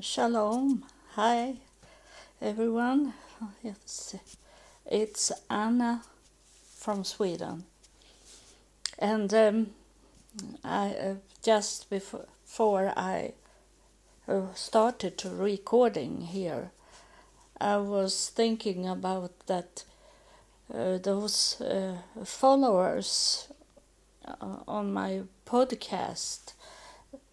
[0.00, 0.82] Shalom.
[1.14, 1.56] Hi,
[2.40, 3.12] everyone.
[3.62, 4.14] It's,
[4.90, 6.02] it's Anna
[6.74, 7.64] from Sweden.
[8.98, 9.66] And um,
[10.64, 13.32] I uh, just before, before I
[14.26, 16.70] uh, started recording here,
[17.60, 19.84] I was thinking about that
[20.72, 23.48] uh, those uh, followers
[24.26, 26.54] uh, on my podcast.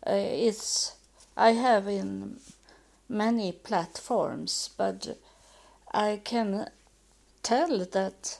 [0.06, 0.96] Uh, it's
[1.38, 2.39] I have in
[3.08, 5.17] many platforms, but
[5.91, 6.70] I can
[7.44, 8.39] tell that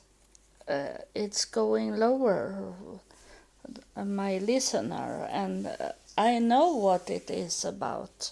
[0.68, 2.74] uh, it's going lower,
[3.96, 8.32] uh, my listener, and uh, I know what it is about.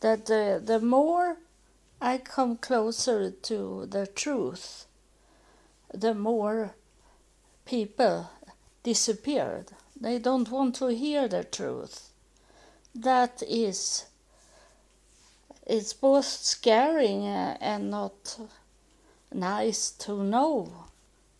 [0.00, 1.36] That the, the more
[2.00, 4.86] I come closer to the truth,
[5.92, 6.74] the more
[7.64, 8.30] people
[8.82, 9.66] disappeared.
[10.00, 12.07] They don't want to hear the truth.
[12.94, 14.06] That is
[15.68, 18.38] it's both scaring and not
[19.32, 20.72] nice to know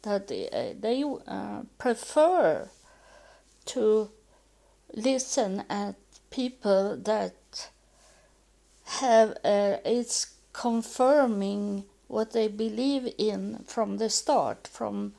[0.02, 2.68] that they, they uh, prefer
[3.64, 4.10] to
[4.94, 5.94] listen at
[6.30, 7.70] people that
[8.84, 15.12] have uh, it's confirming what they believe in from the start from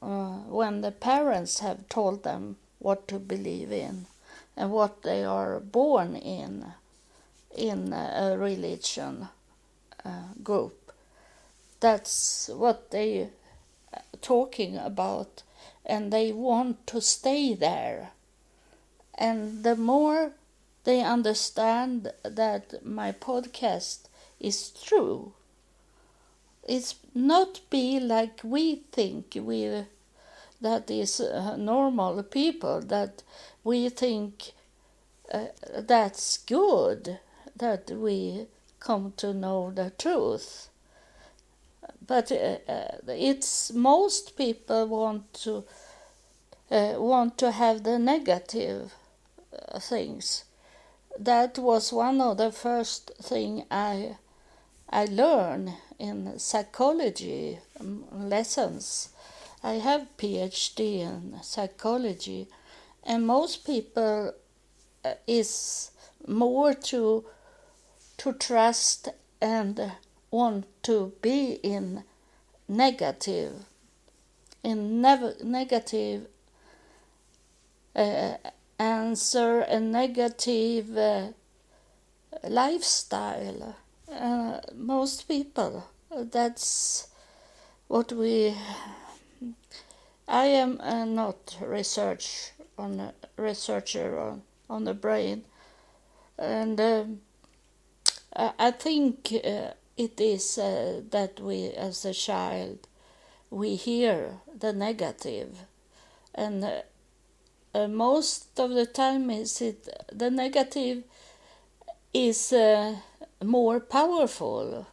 [0.00, 4.06] uh, when the parents have told them what to believe in
[4.56, 6.72] and what they are born in
[7.54, 9.28] in a religion
[10.04, 10.92] uh, group.
[11.80, 13.28] That's what they
[13.92, 15.42] uh, talking about
[15.84, 18.10] and they want to stay there.
[19.14, 20.32] And the more
[20.84, 24.08] they understand that my podcast
[24.40, 25.32] is true,
[26.66, 29.84] it's not be like we think we
[30.60, 33.22] that is uh, normal people that
[33.64, 34.52] we think
[35.32, 35.46] uh,
[35.78, 37.18] that's good
[37.56, 38.46] that we
[38.80, 40.68] come to know the truth.
[42.06, 45.64] But uh, uh, it's most people want to
[46.70, 48.92] uh, want to have the negative
[49.52, 50.44] uh, things.
[51.18, 54.16] That was one of the first thing I
[54.90, 59.08] I learned in psychology um, lessons.
[59.62, 62.48] I have PhD in psychology,
[63.04, 64.32] and most people
[65.04, 65.90] uh, is
[66.26, 67.24] more to
[68.18, 69.08] to trust
[69.40, 69.92] and
[70.30, 72.04] want to be in
[72.68, 73.52] negative
[74.62, 76.26] in nev- negative
[77.96, 78.34] uh,
[78.78, 81.28] answer a negative uh,
[82.48, 83.76] lifestyle.
[84.10, 87.08] Uh, most people that's
[87.88, 88.54] what we
[90.28, 92.52] i am uh, not research
[92.82, 95.44] on a researcher on, on the brain.
[96.38, 97.20] And um,
[98.34, 102.88] I think uh, it is uh, that we, as a child,
[103.50, 105.58] we hear the negative,
[106.34, 106.80] and uh,
[107.74, 111.04] uh most of the time is it the negative
[112.14, 112.96] is uh,
[113.44, 114.86] more powerful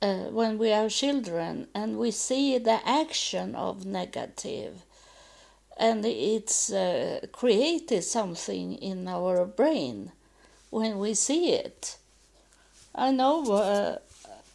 [0.00, 4.82] uh, when we are children, and we see the action of negative,
[5.88, 6.72] and it's
[7.32, 10.12] created something in our brain
[10.70, 11.96] when we see it
[12.94, 13.98] I know uh,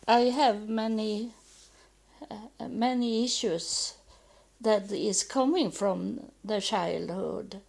[0.07, 1.31] I have many
[2.29, 3.95] uh, many issues
[4.61, 7.61] that is coming from the childhood.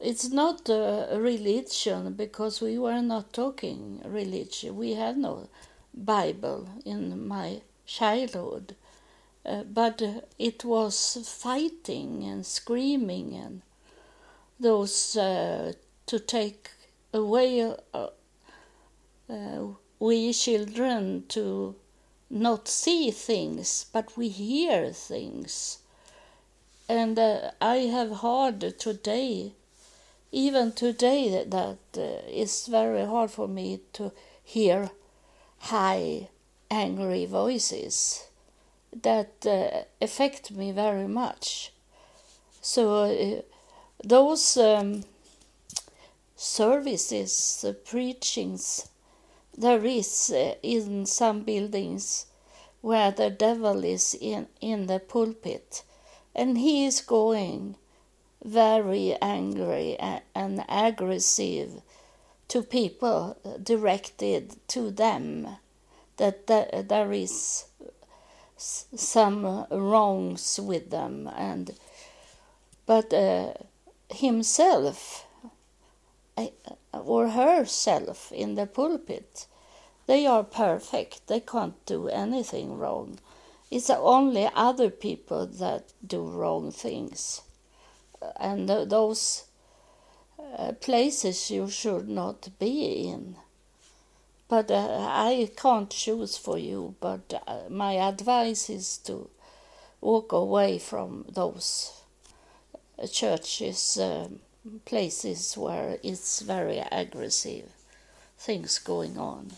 [0.00, 4.76] It's not religion because we were not talking religion.
[4.76, 5.48] We had no
[5.94, 8.74] Bible in my childhood,
[9.44, 10.02] uh, but
[10.38, 13.62] it was fighting and screaming and
[14.58, 15.72] those uh,
[16.06, 16.70] to take
[17.14, 18.08] away uh,
[19.98, 21.74] we children to
[22.28, 25.78] not see things, but we hear things.
[26.88, 27.18] And
[27.60, 29.52] I have heard today,
[30.32, 34.12] even today, that uh, it's very hard for me to
[34.44, 34.90] hear
[35.58, 36.28] high,
[36.70, 38.29] angry voices
[38.92, 41.72] that uh, affect me very much.
[42.60, 43.42] So, uh,
[44.02, 45.04] those um,
[46.36, 48.88] services, the preachings,
[49.56, 52.26] there is uh, in some buildings
[52.80, 55.82] where the devil is in, in the pulpit
[56.34, 57.76] and he is going
[58.42, 61.82] very angry and aggressive
[62.48, 65.46] to people directed to them
[66.16, 67.66] that there is
[68.60, 71.74] some wrongs with them and
[72.86, 73.52] but uh,
[74.10, 75.24] himself
[76.92, 79.46] or herself in the pulpit.
[80.06, 81.26] They are perfect.
[81.26, 83.18] They can't do anything wrong.
[83.70, 87.42] It's only other people that do wrong things.
[88.36, 89.44] And those
[90.58, 93.36] uh, places you should not be in.
[94.50, 99.30] But uh, I can't choose for you, but uh, my advice is to
[100.00, 101.92] walk away from those
[103.12, 104.40] churches, um,
[104.84, 107.70] places where it's very aggressive
[108.38, 109.52] things going on.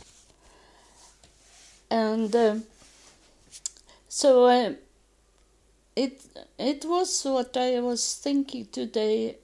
[1.90, 2.64] And um,
[4.10, 4.74] so uh,
[5.96, 6.20] it
[6.58, 9.38] it was what I was thinking today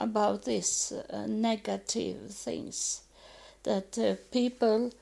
[0.00, 3.02] about this uh, negative things
[3.62, 4.92] that uh, people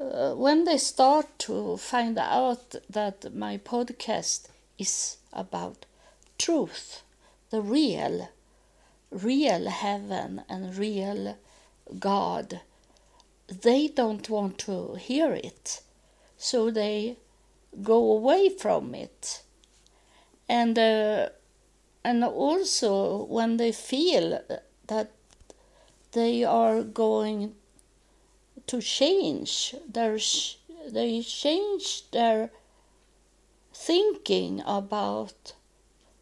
[0.00, 5.86] uh, when they start to find out that my podcast is about
[6.38, 7.02] truth
[7.50, 8.28] the real
[9.10, 11.36] real heaven and real
[11.98, 12.60] god
[13.48, 15.80] they don't want to hear it.
[16.36, 17.16] So they
[17.82, 19.42] go away from it.
[20.48, 21.28] And uh,
[22.04, 24.42] and also when they feel
[24.88, 25.10] that
[26.14, 27.54] they are going
[28.66, 30.18] to change their
[30.90, 32.50] they change their
[33.72, 35.52] thinking about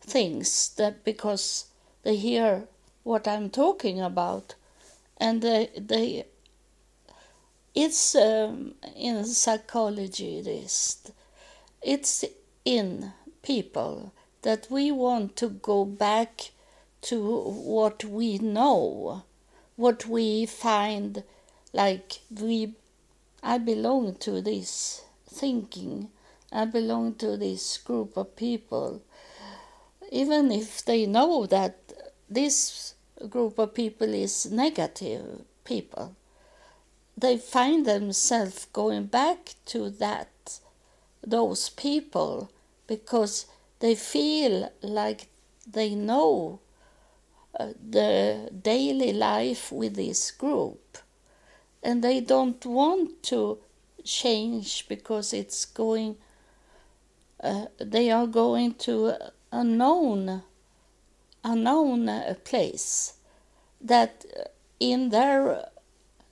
[0.01, 1.67] things that because
[2.03, 2.65] they hear
[3.05, 4.55] what I'm talking about
[5.19, 6.27] and they they
[7.75, 11.11] it's um, in psychology this
[11.83, 12.25] it's
[12.65, 13.13] in
[13.43, 14.13] people
[14.43, 16.51] that we want to go back
[17.03, 19.23] to what we know,
[19.77, 21.23] what we find
[21.73, 22.75] like we
[23.45, 26.11] I belong to this thinking,
[26.53, 29.03] I belong to this group of people.
[30.13, 31.77] Even if they know that
[32.31, 32.95] this
[33.29, 36.15] group of people is negative people,
[37.17, 40.61] they find themselves going back to that
[41.25, 42.51] those people
[42.87, 43.47] because
[43.81, 45.27] they feel like
[45.67, 46.61] they know
[47.59, 50.99] the daily life with this group.
[51.83, 53.59] And they don't want to
[54.05, 56.17] change because it's going
[57.43, 59.15] uh, they are going to
[59.51, 60.43] a known
[61.45, 63.15] a known uh, place
[63.81, 64.45] that uh,
[64.79, 65.69] in their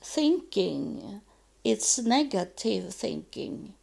[0.01, 1.21] thinking
[1.65, 3.75] it's negative thinking.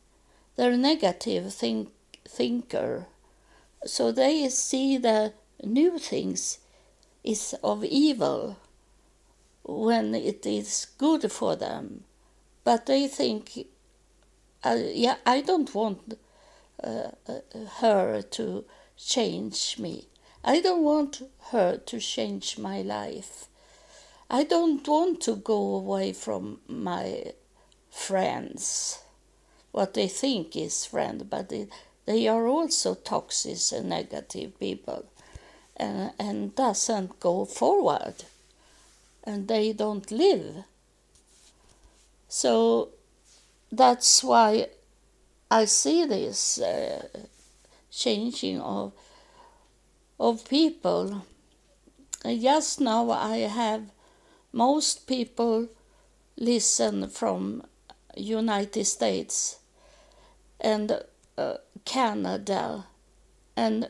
[0.56, 1.89] They're negative think,
[2.25, 3.06] thinker.
[3.86, 6.60] So they see the new things
[7.27, 8.56] is of evil
[9.63, 12.06] when it is good for them.
[12.63, 13.68] But they think,
[14.63, 16.18] uh, yeah, I don't want
[16.81, 17.39] uh, uh,
[17.81, 18.63] her to
[18.95, 20.06] change me.
[20.41, 21.21] I don't want
[21.51, 23.47] her to change my life.
[24.29, 27.33] I don't want to go away from my
[27.91, 29.00] friends,
[29.71, 31.69] what they think is friend, but it,
[32.06, 35.06] they are also toxic and negative people
[35.77, 38.15] and, and doesn't go forward
[39.24, 40.63] and they don't live.
[42.29, 42.89] So
[43.71, 44.68] that's why
[45.51, 47.07] I see this uh,
[47.91, 48.94] changing of
[50.19, 51.24] of people.
[52.25, 53.83] Just now I have
[54.51, 55.68] most people
[56.38, 57.63] listen from
[58.15, 59.60] United States
[60.60, 61.00] and
[61.38, 62.86] uh, Canada,
[63.55, 63.89] and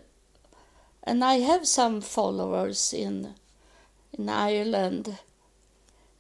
[1.08, 3.34] and I have some followers in
[4.12, 5.18] in Ireland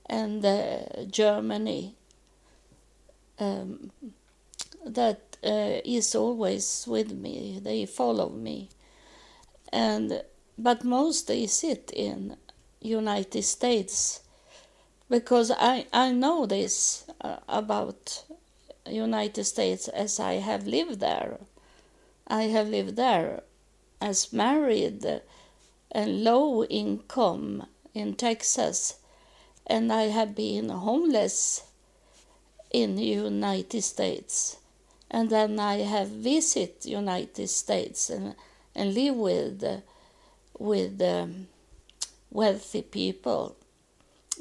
[0.06, 1.94] and uh, Germany.
[3.39, 3.91] Um,
[4.86, 7.60] that uh, is always with me.
[7.62, 8.70] They follow me,
[9.74, 10.24] and
[10.58, 12.38] but most they sit in
[12.82, 14.22] United States
[15.10, 18.24] because I I know this uh, about
[18.89, 21.38] United States as I have lived there.
[22.27, 23.44] I have lived there
[24.01, 25.22] as married
[25.92, 28.96] and low income in Texas,
[29.66, 31.63] and I have been homeless
[32.72, 34.58] in the United States.
[35.10, 38.36] And then I have visited United States and,
[38.75, 39.84] and live with
[40.60, 41.48] with um,
[42.32, 43.56] wealthy people.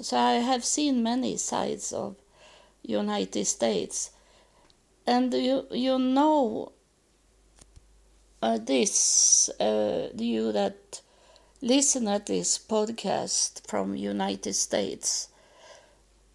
[0.01, 2.17] So I have seen many sides of
[2.83, 4.11] United States
[5.07, 6.73] and you you know
[8.41, 11.01] this uh, you that
[11.61, 15.29] listen at this podcast from United States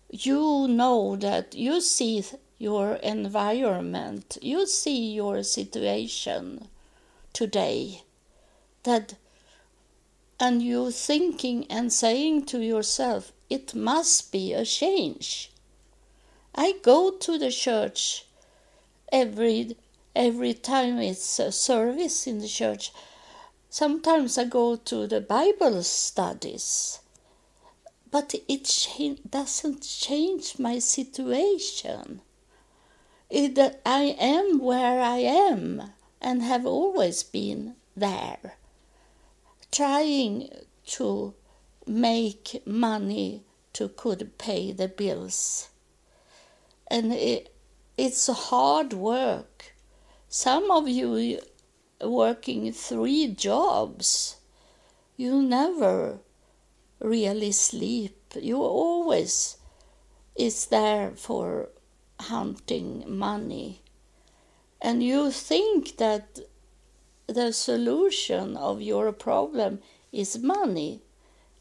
[0.09, 2.23] you know that you see
[2.57, 6.67] your environment you see your situation
[7.33, 8.01] today
[8.83, 9.13] that
[10.41, 15.51] and you thinking and saying to yourself, it must be a change.
[16.55, 18.25] I go to the church
[19.11, 19.77] every
[20.15, 22.91] every time it's a service in the church.
[23.69, 26.99] Sometimes I go to the Bible studies,
[28.09, 32.21] but it cha- doesn't change my situation.
[33.29, 38.55] It, I am where I am and have always been there,
[39.71, 40.49] trying
[40.87, 41.33] to
[41.87, 45.69] make money to could pay the bills.
[46.87, 47.53] And it,
[47.97, 49.70] it's hard work.
[50.33, 51.41] Some of you
[51.99, 54.37] working three jobs,
[55.17, 56.19] you never
[57.01, 58.15] really sleep.
[58.39, 59.57] You always
[60.37, 61.67] is there for
[62.17, 63.81] hunting money.
[64.81, 66.39] And you think that
[67.27, 69.79] the solution of your problem
[70.13, 71.01] is money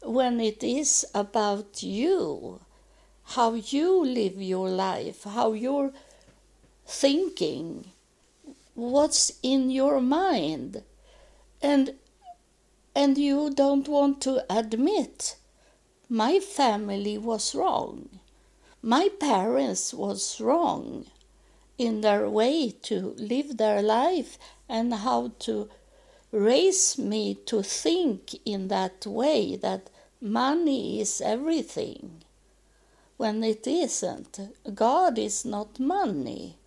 [0.01, 2.61] when it is about you,
[3.35, 5.91] how you live your life, how you're
[6.87, 7.91] thinking,
[8.75, 10.83] what's in your mind.
[11.61, 11.95] And
[12.93, 15.37] and you don't want to admit
[16.09, 18.09] my family was wrong.
[18.81, 21.05] My parents was wrong
[21.77, 24.37] in their way to live their life
[24.67, 25.69] and how to
[26.31, 32.23] raise me to think in that way that money is everything
[33.17, 34.39] when it isn't.
[34.73, 36.57] God is not money.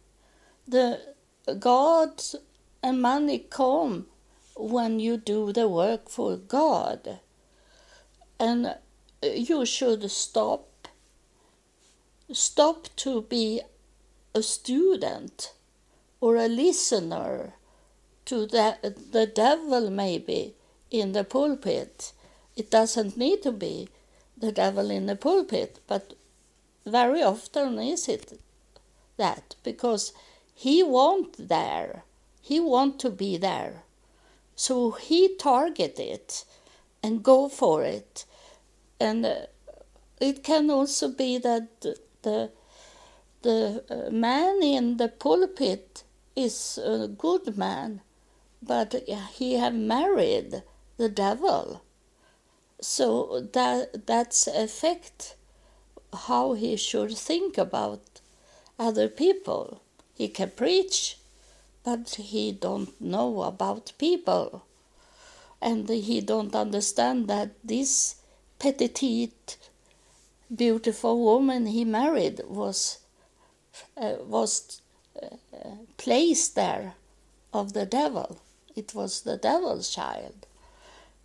[0.67, 1.14] The
[1.53, 2.23] God
[2.83, 4.07] and money come
[4.57, 7.19] when you do the work for God.
[8.39, 8.77] And
[9.23, 10.69] you should stop
[12.33, 13.61] stop to be
[14.35, 15.53] a student
[16.21, 17.53] or a listener
[18.25, 20.55] to the, the devil maybe
[20.91, 22.13] in the pulpit.
[22.57, 23.89] It doesn't need to be
[24.37, 26.15] the devil in the pulpit, but
[26.87, 28.41] very often is it
[29.17, 30.13] that because
[30.55, 32.05] he want there,
[32.41, 33.83] he want to be there.
[34.57, 36.45] So he target it
[37.03, 38.25] and go for it.
[39.01, 39.35] And uh,
[40.21, 41.85] it can also be that
[42.23, 42.51] the
[43.43, 46.03] the uh, man in the pulpit
[46.35, 48.01] is a good man,
[48.63, 48.95] but
[49.35, 50.63] he have married
[50.97, 51.83] the devil.
[52.81, 55.37] So that that's affect
[56.27, 58.21] how he should think about
[58.79, 59.83] other people.
[60.15, 61.19] He can preach,
[61.85, 64.65] but he don't know about people,
[65.61, 68.17] and he don't understand that this
[68.59, 69.57] petite,
[70.55, 72.99] beautiful woman he married was
[73.97, 74.81] uh, was
[75.21, 75.29] uh,
[75.97, 76.95] placed there
[77.53, 78.41] of the devil.
[78.77, 80.47] It was the devil's child.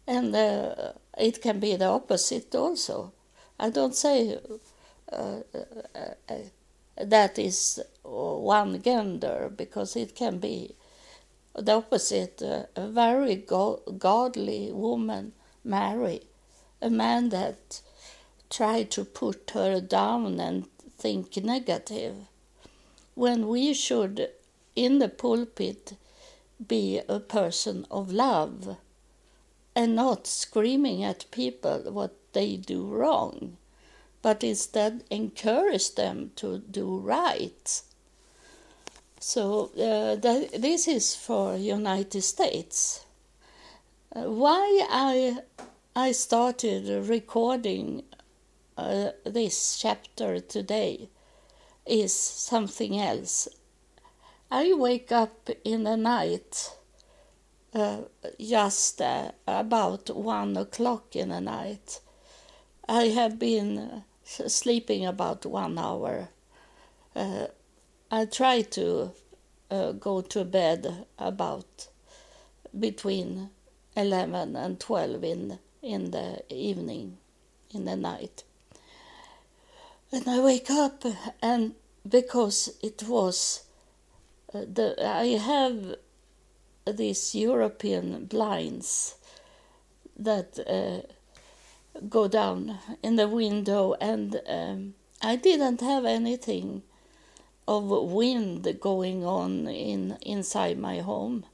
[0.08, 3.14] And uh, it can be the opposite also.
[3.60, 4.38] I don't say
[5.12, 5.40] uh,
[5.96, 6.36] uh,
[6.98, 7.80] that is
[8.10, 10.76] one gender because it can be
[11.56, 12.42] the opposite.
[12.42, 16.22] a very go- godly woman marry
[16.82, 17.82] a man that
[18.50, 20.66] tried to put her down and
[20.98, 22.16] think negative
[23.16, 24.30] when we should,
[24.76, 25.94] in the pulpit,
[26.68, 28.78] be a person of love
[29.76, 33.58] and not screaming at people what they do wrong,
[34.22, 37.82] but instead encourage them to do right.
[39.20, 43.06] So uh, that, this is for United States.
[44.16, 45.40] Uh, why I
[45.94, 48.04] I started recording
[48.78, 51.10] uh, this chapter today
[51.86, 53.50] is something else.
[54.50, 56.72] I wake up in the night
[57.74, 58.04] uh,
[58.40, 62.00] just uh, about one o'clock in the night.
[62.88, 64.02] I have been uh,
[64.48, 66.30] sleeping about one hour.
[68.12, 69.12] I try to
[69.70, 71.88] uh, go to bed about
[72.78, 73.50] between
[73.96, 77.18] 11 and 12 in, in the evening,
[77.74, 78.44] in the night.
[80.12, 81.04] And I wake up
[81.42, 81.76] and
[82.08, 83.64] because it was
[84.54, 85.96] uh, the I have
[86.88, 89.16] these European blinds
[90.18, 91.08] that uh,
[92.10, 96.82] go down in the window, and um, I didn't have anything
[97.70, 101.46] of wind going on in inside my home,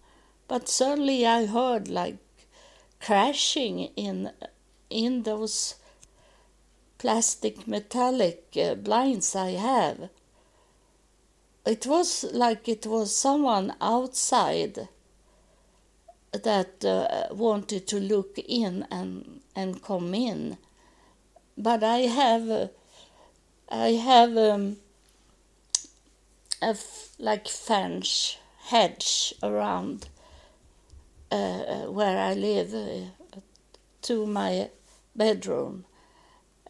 [0.47, 2.19] but suddenly I heard like
[3.01, 4.31] crashing in
[4.89, 5.75] in those
[6.97, 10.09] plastic metallic uh, blinds I have.
[11.65, 14.87] It was like it was someone outside
[16.31, 20.57] that uh, wanted to look in and and come in,
[21.57, 22.67] but I have uh,
[23.67, 24.77] I have um,
[26.61, 30.07] a f- like fence hedge around
[31.31, 33.39] uh, where I live uh,
[34.03, 34.69] to my
[35.15, 35.85] bedroom,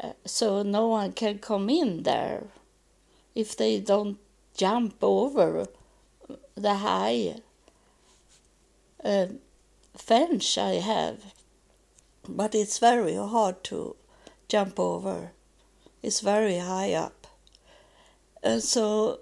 [0.02, 2.44] uh, so no one can come in there
[3.34, 4.18] if they don't
[4.56, 5.68] jump over
[6.56, 7.36] the high
[9.04, 9.28] uh,
[9.96, 11.34] fence I have.
[12.28, 13.96] But it's very hard to
[14.48, 15.32] jump over.
[16.02, 17.28] It's very high up.
[18.42, 19.20] And so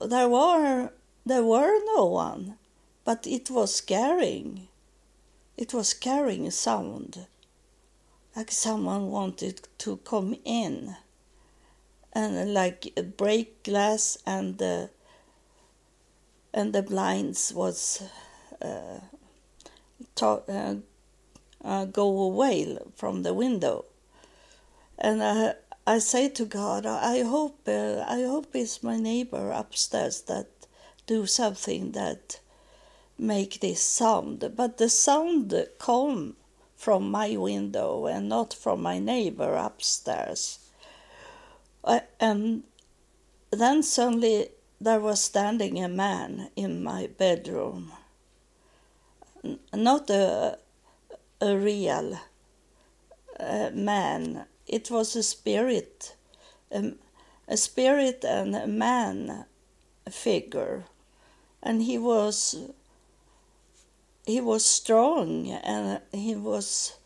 [0.00, 0.90] there were
[1.26, 2.56] there were no one,
[3.04, 4.68] but it was scaring.
[5.56, 7.26] It was scaring sound,
[8.36, 10.96] like someone wanted to come in,
[12.12, 14.90] and like break glass and the
[16.52, 18.02] and the blinds was
[18.62, 19.00] uh,
[20.14, 20.74] to, uh,
[21.64, 23.84] uh, go away from the window,
[24.98, 25.54] and I
[25.86, 30.46] I say to God, I hope uh, I hope it's my neighbor upstairs that
[31.06, 32.40] do something that
[33.18, 36.36] make this sound, but the sound come
[36.76, 40.58] from my window and not from my neighbor upstairs.
[42.18, 42.64] And
[43.50, 44.48] then suddenly
[44.80, 47.92] there was standing a man in my bedroom.
[49.44, 50.58] N- not a,
[51.40, 52.18] a real
[53.38, 56.16] uh, man, it was a spirit,
[56.74, 56.96] um,
[57.46, 59.44] a spirit and a man
[60.10, 60.82] figure.
[61.62, 62.56] And he was
[64.26, 66.96] he was strong and he was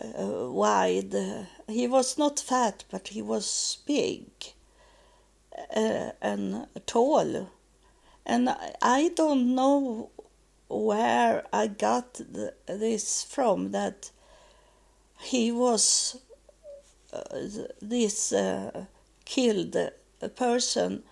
[0.00, 1.14] uh, wide.
[1.66, 4.28] He was not fat, but he was big
[5.74, 7.50] uh, and tall.
[8.24, 10.10] And I don't know
[10.68, 14.10] where I got the, this from that
[15.24, 16.18] he was
[17.80, 18.84] this uh,
[19.24, 19.76] killed
[20.36, 21.02] person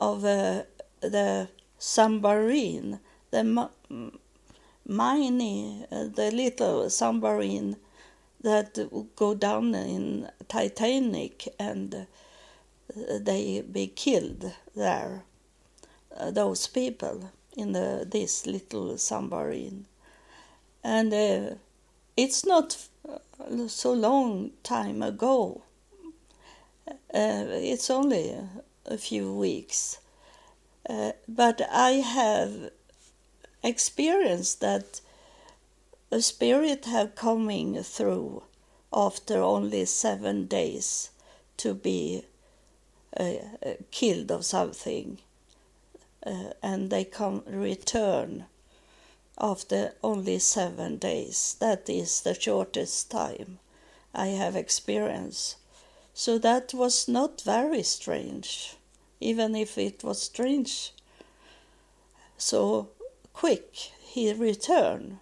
[0.00, 0.62] of uh,
[1.00, 3.70] the submarine, the
[4.86, 7.76] mini, uh, the little submarine
[8.42, 8.78] that
[9.16, 12.06] go down in Titanic and
[12.94, 15.22] they be killed there.
[16.32, 19.86] Those people in the, this little submarine,
[20.82, 21.54] and uh,
[22.16, 22.76] it's not
[23.68, 25.62] so long time ago.
[26.88, 28.36] Uh, it's only
[28.86, 29.98] a few weeks,
[30.88, 32.70] uh, but I have
[33.62, 35.00] experienced that
[36.10, 38.42] a spirit have coming through
[38.92, 41.10] after only seven days
[41.58, 42.24] to be
[43.16, 43.34] uh,
[43.90, 45.18] killed of something
[46.26, 48.46] uh, and they come return
[49.40, 51.56] after only seven days.
[51.58, 53.58] That is the shortest time
[54.12, 55.56] i have experienced.
[56.14, 58.76] So that was not very strange
[59.20, 60.92] even if it was strange.
[62.38, 62.88] So
[63.32, 65.18] quick he returned.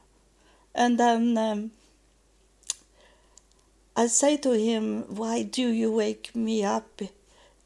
[0.75, 1.73] And then um,
[3.97, 7.03] I say to him, Why do you wake me up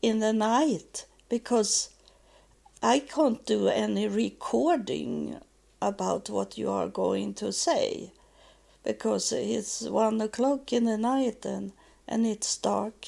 [0.00, 1.04] in the night?
[1.28, 1.90] Because
[2.82, 5.38] I can't do any recording
[5.88, 8.12] about what you are going to say
[8.84, 11.72] because it's one o'clock in the night and,
[12.08, 13.06] and it's dark.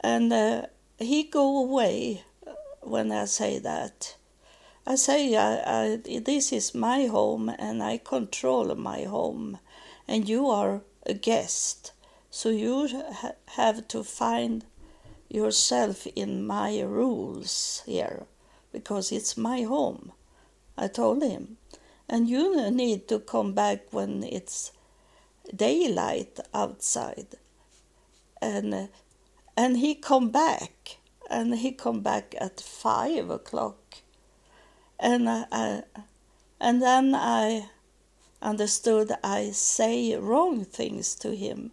[0.00, 0.66] And uh,
[0.98, 2.22] he go away
[2.80, 4.16] when I say that.
[4.86, 9.58] I say I, I, this is my home and I control my home,
[10.06, 11.92] and you are a guest,
[12.30, 14.64] so you ha- have to find
[15.30, 18.24] yourself in my rules here
[18.72, 20.12] because it's my home.
[20.76, 21.56] I told him,
[22.08, 24.72] and you need to come back when it's
[25.54, 27.36] daylight outside.
[28.42, 28.88] And
[29.56, 30.98] and he come back,
[31.30, 33.76] and he come back at five o'clock.
[34.98, 35.82] And I,
[36.60, 37.68] and then I
[38.42, 41.70] understood I say wrong things to him.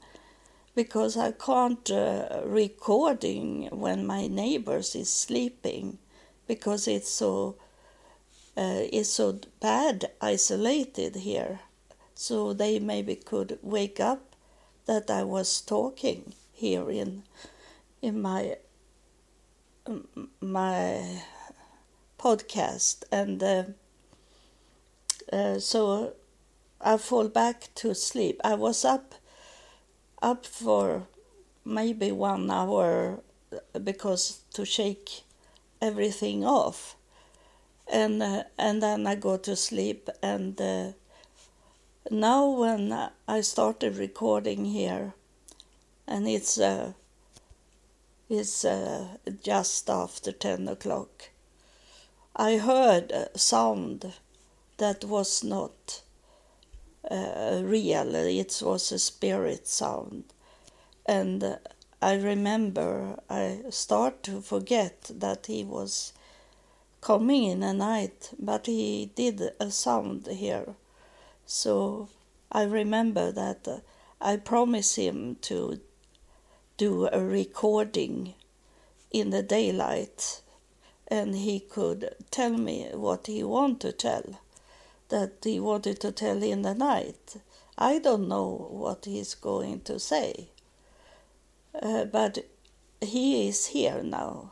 [0.73, 5.97] Because I can't uh, recording when my neighbors is sleeping.
[6.47, 7.55] Because it's so
[8.57, 11.59] uh, it's so bad isolated here.
[12.15, 14.35] So they maybe could wake up
[14.85, 17.23] that I was talking here in
[18.01, 18.57] in my
[20.39, 21.23] my
[22.19, 23.63] podcast, and uh,
[25.31, 26.13] uh, so
[26.79, 28.39] I fall back to sleep.
[28.43, 29.15] I was up
[30.21, 31.07] up for
[31.65, 33.19] maybe one hour
[33.83, 35.23] because to shake
[35.81, 36.95] everything off,
[37.91, 40.91] and uh, and then I go to sleep, and uh,
[42.09, 45.13] now when I started recording here,
[46.07, 46.93] and it's uh,
[48.29, 49.07] it's uh,
[49.43, 51.29] just after ten o'clock,
[52.35, 54.13] I heard a sound
[54.77, 56.01] that was not
[57.09, 58.15] uh, real.
[58.15, 60.23] It was a spirit sound,
[61.05, 61.55] and uh,
[62.01, 66.13] I remember I start to forget that he was
[67.01, 70.75] coming in the night, but he did a sound here.
[71.45, 72.09] So
[72.51, 73.79] I remember that uh,
[74.21, 75.79] I promised him to
[76.77, 78.35] do a recording
[79.11, 80.41] in the daylight
[81.07, 84.39] and he could tell me what he wanted to tell
[85.09, 87.35] that he wanted to tell in the night.
[87.77, 90.47] I don't know what he's going to say.
[91.79, 92.39] Uh, but
[93.01, 94.51] he is here now.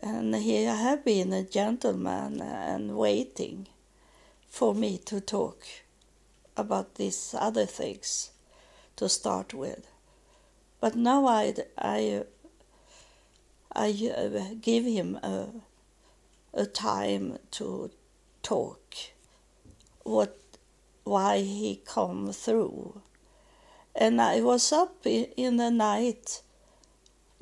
[0.00, 3.66] And he have been a gentleman and waiting
[4.48, 5.64] for me to talk
[6.56, 8.30] about these other things
[8.96, 9.86] to start with.
[10.80, 12.24] But now I, I,
[13.74, 15.48] I uh, give him a,
[16.54, 17.90] a time to
[18.42, 18.94] talk
[20.02, 20.36] what
[21.04, 23.00] why he come through
[23.94, 26.42] and i was up in the night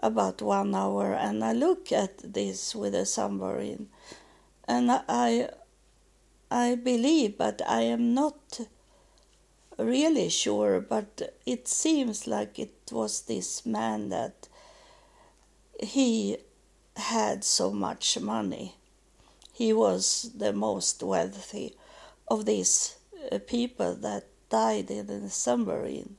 [0.01, 3.89] about one hour and i look at this with a submarine
[4.67, 5.49] and i
[6.51, 8.61] i believe but i am not
[9.79, 14.49] really sure but it seems like it was this man that
[15.81, 16.37] he
[16.97, 18.75] had so much money
[19.53, 21.77] he was the most wealthy
[22.29, 22.97] of these
[23.31, 26.17] uh, people that died in the submarine.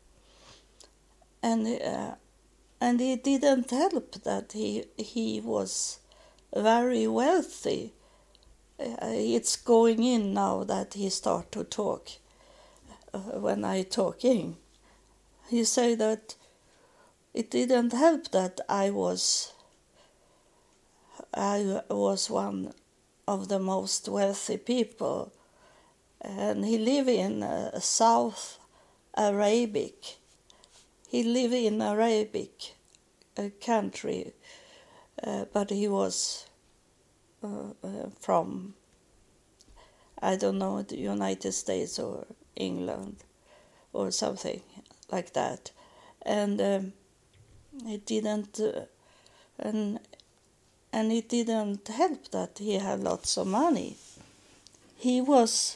[1.43, 2.15] And uh,
[2.81, 5.99] and it didn't help that he he was
[6.53, 7.93] very wealthy.
[8.79, 12.09] Uh, it's going in now that he start to talk.
[13.13, 14.57] Uh, when I talking,
[15.49, 16.35] he say that
[17.33, 19.53] it didn't help that I was
[21.33, 22.73] I was one
[23.27, 25.31] of the most wealthy people.
[26.19, 28.59] And he lived in uh, South
[29.15, 30.17] Arabic.
[31.11, 32.73] He lived in Arabic
[33.37, 34.31] uh, country,
[35.21, 36.45] uh, but he was
[37.43, 38.75] uh, uh, from,
[40.21, 43.17] I don't know, the United States or England
[43.91, 44.61] or something
[45.11, 45.71] like that.
[46.21, 46.93] And um,
[47.85, 48.85] it didn't, uh,
[49.59, 49.99] and
[50.93, 53.97] and it didn't help that he had lots of money.
[54.95, 55.75] He was,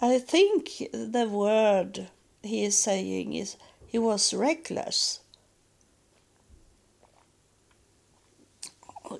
[0.00, 2.08] I think the word
[2.42, 5.20] he is saying is he was reckless.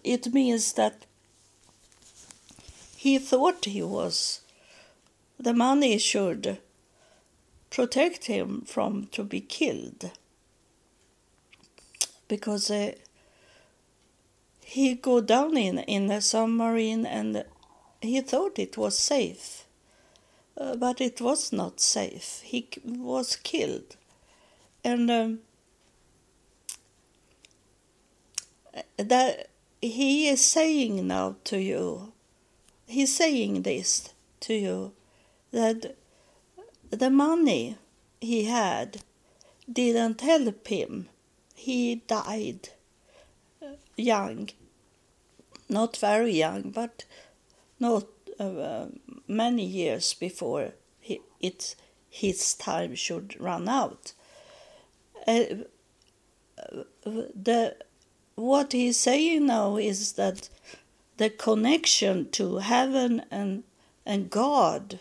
[0.04, 1.06] It means that
[2.96, 4.40] he thought he was,
[5.38, 6.58] the money should
[7.70, 10.10] protect him from to be killed
[12.28, 12.92] because uh,
[14.60, 17.44] he go down in in the submarine and
[18.00, 19.64] he thought it was safe
[20.56, 22.40] uh, but it was not safe.
[22.44, 23.96] He was killed.
[24.84, 25.38] And um,
[28.96, 29.50] that
[29.82, 32.12] he is saying now to you
[32.90, 34.10] he's saying this
[34.40, 34.92] to you
[35.52, 35.94] that
[36.90, 37.76] the money
[38.20, 39.02] he had
[39.72, 41.08] didn't help him.
[41.54, 42.70] He died
[43.96, 44.50] young.
[45.68, 47.04] Not very young, but
[47.78, 48.04] not
[48.40, 48.86] uh,
[49.28, 51.76] many years before he, it,
[52.08, 54.12] his time should run out.
[55.26, 55.44] Uh,
[57.04, 57.76] the
[58.34, 60.48] what he's saying now is that
[61.18, 63.64] the connection to heaven and
[64.06, 65.00] and God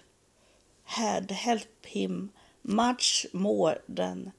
[0.84, 2.32] had helped him
[2.63, 4.34] much more than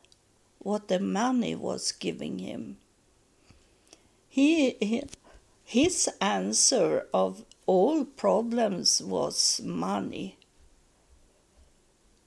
[0.58, 2.76] what the money was giving him.
[4.28, 5.02] He, he
[5.64, 10.36] his answer of all problems was money.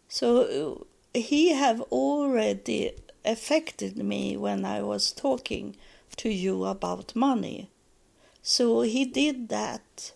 [0.08, 2.94] So he have already
[3.26, 5.76] affected me when I was talking
[6.16, 7.70] to you about money.
[8.42, 10.14] So he did that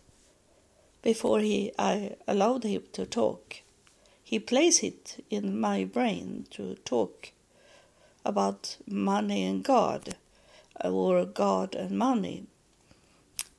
[1.02, 3.58] before he I allowed him to talk.
[4.24, 7.32] He placed it in my brain to talk
[8.24, 10.16] about money and God,
[10.84, 12.46] or God and money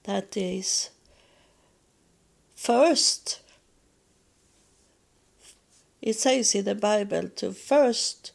[0.05, 0.91] that is
[2.59, 3.41] first
[6.03, 8.33] it says in the Bible to first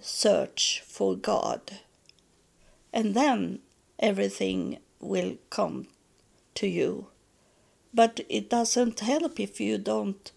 [0.00, 1.60] search for God
[2.92, 3.60] and then
[3.98, 5.88] everything will come
[6.54, 7.08] to you.
[7.92, 10.32] but it doesn't help if you don't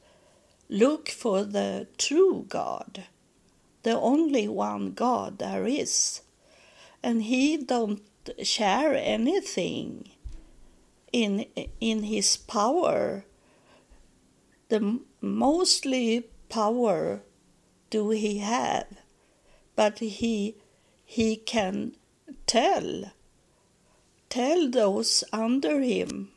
[0.69, 3.03] look for the true God,
[3.83, 6.21] the only one God there is.
[7.03, 8.01] And he don't
[8.41, 10.12] share anything
[11.13, 11.45] in
[11.79, 13.23] in his power.
[14.69, 17.21] The mostly power
[17.89, 18.87] do he have,
[19.75, 20.55] but he
[21.05, 21.93] he can
[22.47, 23.11] tell
[24.29, 26.31] tell those under him,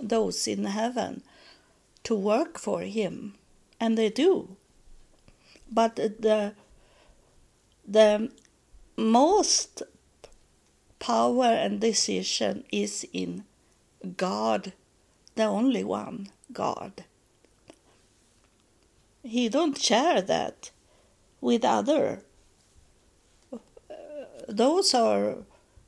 [0.00, 1.22] those in heaven,
[2.04, 3.34] to work for him,
[3.80, 4.56] and they do.
[5.70, 6.52] But the
[7.88, 8.30] the
[8.96, 9.82] most
[10.98, 13.44] power and decision is in
[14.16, 14.72] God,
[15.34, 17.04] the only one, God.
[19.22, 20.70] He don't share that
[21.40, 22.22] with other.
[24.48, 25.36] Those are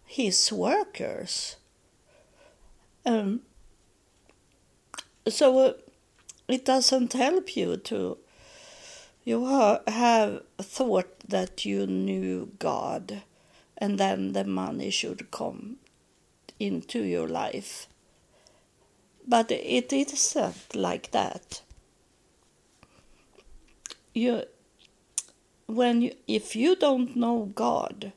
[0.07, 1.57] his workers.
[3.05, 3.41] Um,
[5.29, 5.73] so uh,
[6.49, 8.19] it doesn't help you to
[9.25, 13.23] you ha- have thought that you knew God
[13.79, 15.77] and then the money should come
[16.61, 17.89] into your life.
[19.27, 21.63] But it isn't like that.
[24.13, 24.45] You,
[25.67, 28.13] when you, if you don't know God,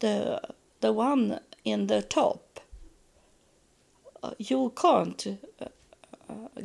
[0.00, 0.40] the
[0.80, 2.60] the one in the top,
[4.38, 5.68] you can't uh,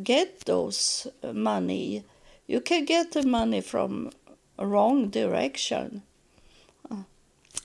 [0.04, 2.04] get those money.
[2.48, 4.12] You can get the money from
[4.58, 6.02] wrong direction.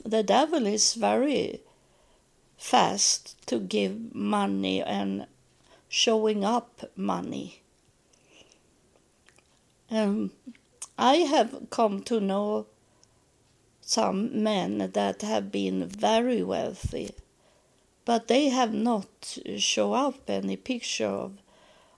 [0.05, 1.61] The devil is very
[2.59, 5.27] fast to give money and
[5.93, 7.61] showing up money.
[9.91, 10.31] Um,
[10.97, 12.65] I have come to know
[13.83, 17.13] some men that have been very wealthy,
[18.07, 21.33] but they have not show up any picture of,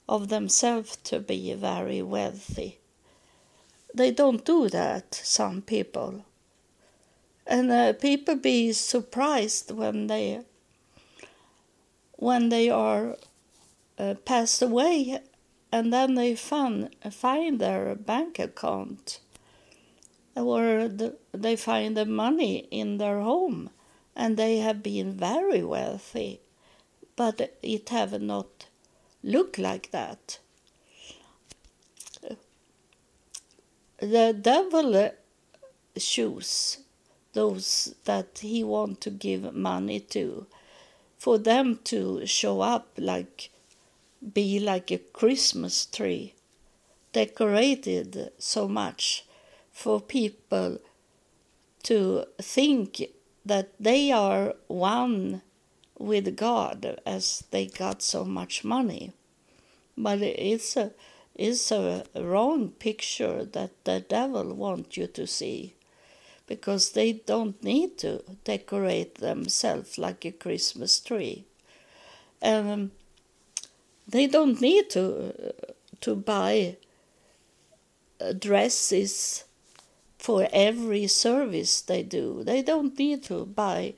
[0.08, 2.78] of themselves to be very wealthy.
[3.94, 6.24] They don't do that, some people.
[7.46, 10.40] And uh, people be surprised when they
[12.16, 13.16] when they are
[13.98, 15.18] uh, passed away
[15.72, 19.20] and then they find, find their bank account
[20.36, 23.70] or the, they find the money in their home
[24.16, 26.40] and they have been very wealthy
[27.16, 28.66] but it have not
[29.22, 30.38] looked like that.
[34.00, 35.10] The devil
[35.98, 36.78] choose
[37.32, 40.46] those that he want to give money to
[41.18, 43.50] for them to show up like
[44.32, 46.34] be like a christmas tree
[47.12, 49.24] decorated so much
[49.72, 50.78] for people
[51.82, 53.02] to think
[53.44, 55.42] that they are one
[55.98, 59.12] with God as they got so much money.
[59.96, 60.92] But it's a,
[61.34, 65.74] it's a wrong picture that the devil wants you to see
[66.46, 71.44] because they don't need to decorate themselves like a Christmas tree.
[72.42, 72.90] Um,
[74.06, 76.76] they don't need to uh, to buy
[78.20, 79.44] uh, dresses
[80.18, 82.42] for every service they do.
[82.44, 83.94] They don't need to buy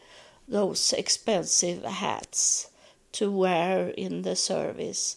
[0.49, 2.71] those expensive hats
[3.13, 5.17] to wear in the service,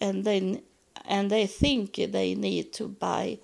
[0.00, 0.62] and then
[1.04, 3.38] and they think they need to buy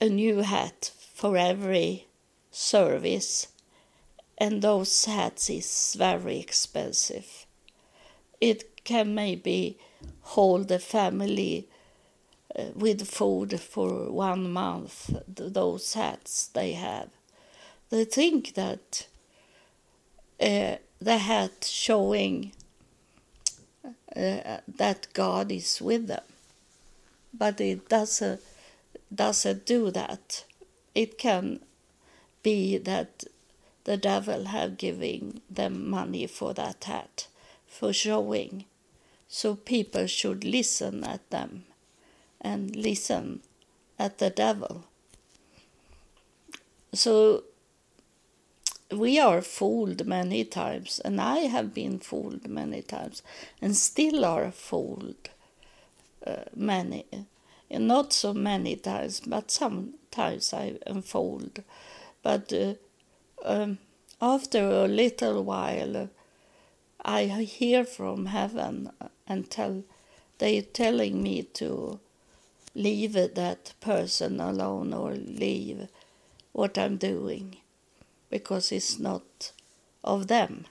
[0.00, 2.06] a new hat for every
[2.50, 3.48] service,
[4.36, 7.46] and those hats is very expensive.
[8.40, 9.76] It can maybe
[10.34, 11.68] hold the family
[12.58, 14.94] uh, with food for one month,
[15.28, 17.10] those hats they have.
[17.90, 19.06] They think that
[20.40, 20.76] uh,
[21.08, 22.52] the hat showing
[24.16, 26.28] uh, that God is with them,
[27.42, 28.40] but it doesn't
[29.14, 30.44] doesn't do that.
[30.94, 31.60] It can
[32.42, 33.24] be that
[33.84, 37.26] the devil have giving them money for that hat
[37.68, 38.64] for showing,
[39.28, 41.64] so people should listen at them
[42.40, 43.40] and listen
[43.98, 44.84] at the devil.
[46.94, 47.44] So
[48.90, 53.22] we are fooled many times, and I have been fooled many times,
[53.60, 55.28] and still are fooled
[56.26, 57.04] uh, many,
[57.70, 61.62] not so many times, but sometimes I am fooled.
[62.22, 62.74] But uh,
[63.44, 63.78] um,
[64.20, 66.08] after a little while,
[67.10, 68.90] I hear from heaven
[69.26, 69.82] and tell
[70.36, 72.00] they telling me to
[72.74, 75.88] leave that person alone or leave
[76.52, 77.56] what I'm doing
[78.28, 79.52] because it's not
[80.04, 80.66] of them.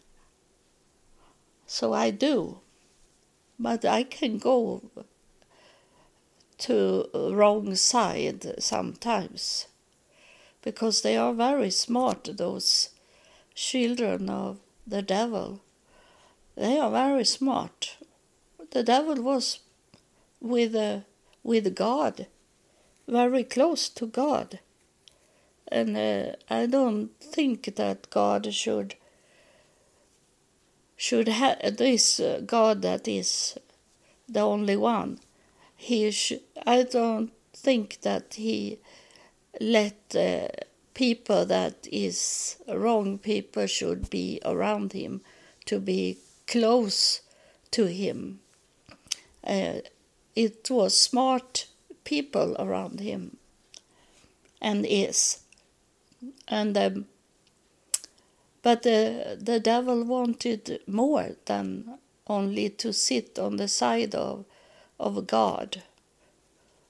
[1.65, 2.60] So I do.
[3.60, 4.84] but I can go
[6.60, 9.65] to wrong side sometimes
[10.62, 12.89] because they are very smart those
[13.56, 15.62] children of the devil
[16.58, 17.98] they are very smart.
[18.72, 19.60] The devil was
[20.41, 21.00] with uh,
[21.43, 22.26] with God
[23.08, 24.60] very close to God.
[25.70, 28.96] And uh, I don't think that God should
[30.96, 33.58] should have this uh, God that is
[34.28, 35.20] the only one.
[35.76, 38.80] He sh- I don't think that he
[39.62, 40.48] let uh,
[40.96, 45.22] people that is wrong people should be around him
[45.65, 47.21] to be close
[47.71, 48.39] to him.
[49.43, 49.79] Uh,
[50.36, 51.67] it was smart
[52.03, 53.38] people around him
[54.62, 55.39] and is
[56.47, 57.05] and um,
[58.62, 64.45] but the the devil wanted more than only to sit on the side of
[64.99, 65.83] of God.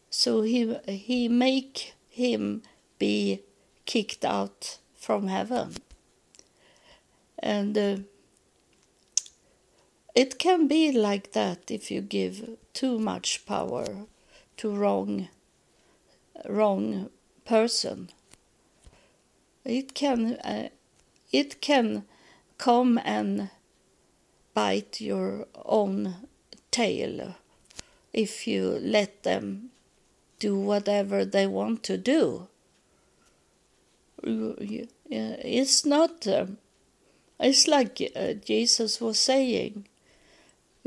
[0.09, 2.63] So he he make him
[2.97, 3.41] be
[3.85, 5.75] kicked out from heaven.
[7.39, 7.97] And uh,
[10.17, 13.86] it can be like that if you give too much power
[14.58, 15.27] to wrong
[16.49, 17.12] wrong
[17.45, 18.10] person.
[19.63, 20.69] It can uh,
[21.32, 22.06] it can
[22.58, 23.51] come and
[24.56, 26.15] bite your own
[26.71, 27.36] tail
[28.12, 29.69] if you let them
[30.39, 32.47] do whatever they want to do.
[34.23, 36.47] It's not, uh,
[37.39, 39.86] it's like uh, Jesus was saying,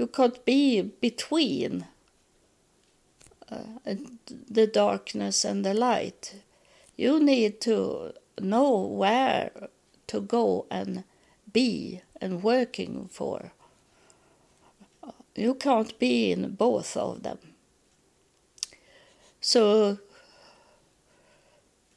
[0.01, 1.85] you can't be between
[3.51, 3.65] uh,
[4.51, 6.37] the darkness and the light.
[6.97, 9.51] You need to know where
[10.07, 11.05] to go and
[11.53, 13.53] be and working for.
[15.37, 17.39] You can't be in both of them.
[19.43, 19.99] So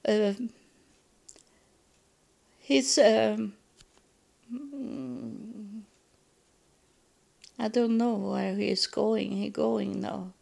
[0.05, 0.33] uh,
[2.59, 3.53] he's um,
[7.57, 9.31] I don't know where he is going.
[9.31, 10.33] He going now.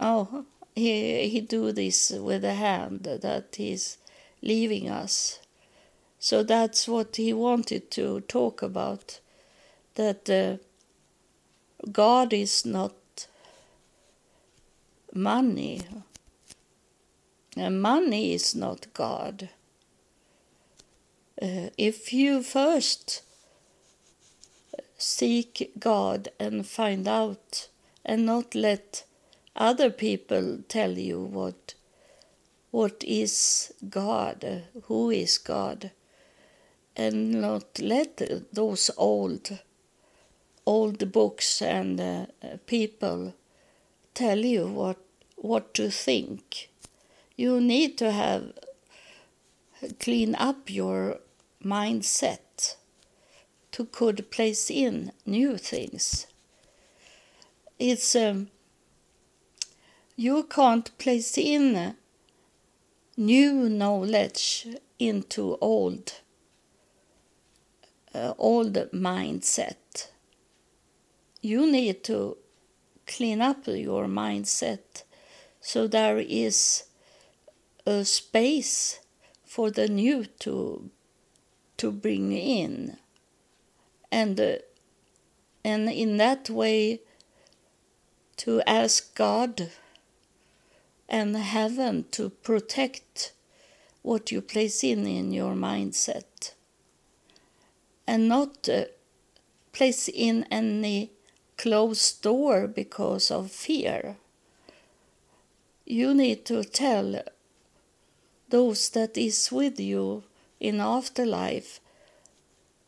[0.00, 3.98] Oh, he he do this with a hand that he's
[4.42, 5.40] leaving us.
[6.18, 9.20] So that's what he wanted to talk about
[9.94, 10.56] that uh,
[11.90, 12.94] God is not
[15.14, 15.82] money.
[17.56, 19.48] And money is not God.
[21.40, 23.22] Uh, if you first
[24.96, 27.68] seek God and find out
[28.04, 29.04] and not let
[29.54, 31.74] other people tell you what
[32.70, 35.92] what is God, who is God,
[36.94, 38.20] and not let
[38.52, 39.58] those old
[40.66, 42.26] old books and uh,
[42.66, 43.34] people
[44.14, 44.98] tell you what
[45.36, 46.68] what to think.
[47.36, 48.52] You need to have
[50.00, 51.18] clean up your
[51.64, 52.45] mindset
[53.76, 56.26] to could place in new things.
[57.78, 58.48] It's um,
[60.16, 61.94] you can't place in
[63.18, 64.66] new knowledge
[64.98, 66.14] into old
[68.14, 70.08] uh, old mindset
[71.42, 72.38] you need to
[73.06, 75.02] clean up your mindset
[75.60, 76.84] so there is
[77.84, 79.00] a space
[79.44, 80.90] for the new to
[81.76, 82.96] to bring in
[84.10, 84.60] and
[85.64, 87.00] and in that way
[88.36, 89.70] to ask God
[91.08, 93.32] and heaven to protect
[94.02, 96.52] what you place in in your mindset
[98.06, 98.84] and not uh,
[99.72, 101.10] place in any
[101.56, 104.16] closed door because of fear.
[105.84, 107.22] You need to tell
[108.48, 110.24] those that is with you
[110.60, 111.80] in afterlife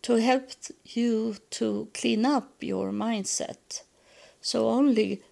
[0.02, 0.50] to help
[0.84, 3.82] you to clean up your mindset.
[4.40, 5.22] So only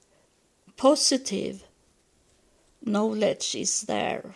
[0.76, 1.62] positive
[2.84, 4.34] knowledge is there.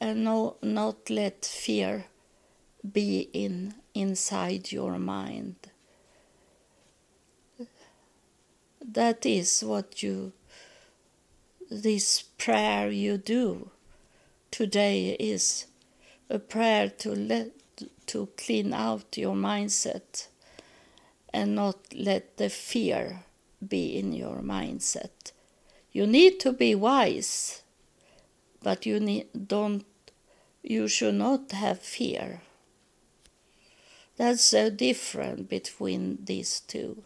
[0.00, 2.06] And no, not let fear
[2.92, 5.56] be in inside your mind.
[8.94, 10.32] that is what you
[11.70, 13.70] this prayer you do
[14.50, 15.66] today is
[16.30, 17.50] a prayer to let
[18.06, 20.28] to clean out your mindset
[21.32, 23.24] and not let the fear
[23.66, 25.32] be in your mindset
[25.92, 27.62] you need to be wise
[28.62, 29.84] but you need don't
[30.62, 32.40] you should not have fear
[34.16, 37.02] That's so different between these two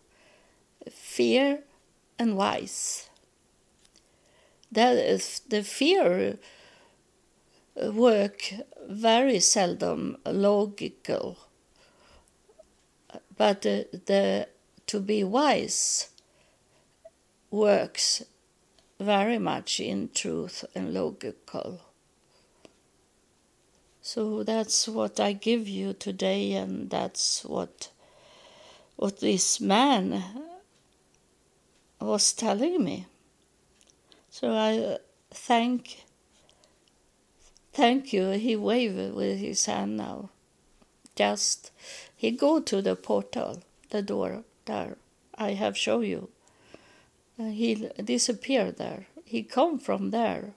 [0.91, 1.61] fear
[2.19, 3.09] and wise.
[4.71, 6.39] That is, the fear
[7.83, 8.53] work
[8.89, 11.39] very seldom logical,
[13.37, 14.49] but the, the
[14.87, 16.09] to be wise
[17.51, 18.23] works
[18.99, 21.81] very much in truth and logical.
[24.03, 27.91] So that's what I give you today, and that's what
[28.97, 30.25] what this man
[32.01, 33.07] was telling me.
[34.31, 34.99] So I uh,
[35.31, 36.08] thank
[37.79, 38.31] thank you.
[38.31, 40.31] He waved with his hand now.
[41.15, 41.71] Just
[42.17, 44.97] he go to the portal, the door there.
[45.37, 46.29] I have show you.
[47.37, 49.07] He disappeared there.
[49.25, 50.55] He come from there.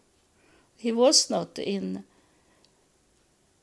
[0.78, 2.04] He was not in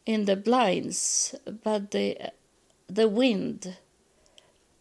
[0.07, 1.35] in the blinds,
[1.65, 2.31] but the
[2.89, 3.77] the wind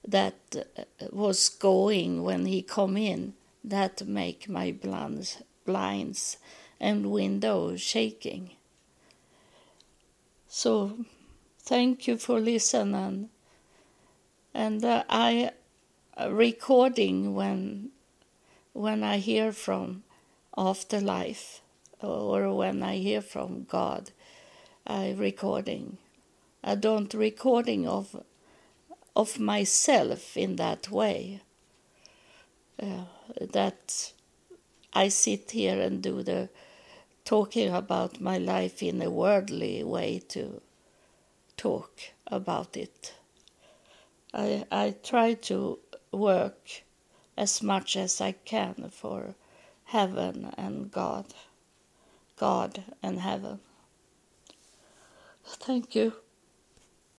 [0.07, 6.37] that uh, was going when he come in that make my blinds blinds
[6.79, 8.51] and windows shaking.
[10.49, 10.97] So
[11.59, 13.29] thank you for listening
[14.53, 15.51] and uh, I
[16.19, 17.89] uh, recording when
[18.73, 20.03] when I hear from
[20.57, 21.61] afterlife
[22.01, 24.11] or when I hear from God,
[24.85, 25.97] I recording.
[26.63, 28.23] I don't recording of
[29.15, 31.41] of myself in that way.
[32.81, 33.05] Uh,
[33.41, 34.13] that
[34.93, 36.49] I sit here and do the
[37.27, 40.61] talking about my life in a worldly way to
[41.57, 41.91] talk
[42.27, 43.13] about it.
[44.33, 45.79] I I try to
[46.13, 46.83] work
[47.35, 49.35] as much as I can for
[49.83, 51.25] heaven and God,
[52.37, 53.59] God and heaven.
[55.43, 56.13] Thank you.